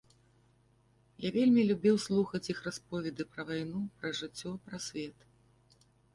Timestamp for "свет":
4.89-5.17